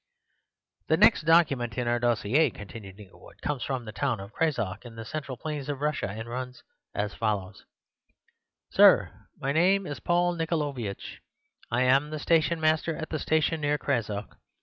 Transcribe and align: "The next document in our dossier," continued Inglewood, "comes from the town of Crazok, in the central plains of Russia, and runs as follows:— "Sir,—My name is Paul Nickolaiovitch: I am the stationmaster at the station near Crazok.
"The 0.87 0.97
next 0.97 1.25
document 1.27 1.77
in 1.77 1.87
our 1.87 1.99
dossier," 1.99 2.49
continued 2.49 2.99
Inglewood, 2.99 3.39
"comes 3.43 3.61
from 3.61 3.85
the 3.85 3.91
town 3.91 4.19
of 4.19 4.33
Crazok, 4.33 4.83
in 4.83 4.95
the 4.95 5.05
central 5.05 5.37
plains 5.37 5.69
of 5.69 5.79
Russia, 5.79 6.07
and 6.09 6.27
runs 6.27 6.63
as 6.95 7.13
follows:— 7.13 7.65
"Sir,—My 8.71 9.51
name 9.51 9.85
is 9.85 9.99
Paul 9.99 10.35
Nickolaiovitch: 10.35 11.19
I 11.69 11.83
am 11.83 12.09
the 12.09 12.17
stationmaster 12.17 12.95
at 12.95 13.11
the 13.11 13.19
station 13.19 13.61
near 13.61 13.77
Crazok. 13.77 14.39